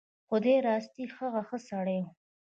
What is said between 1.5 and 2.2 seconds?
سړی و.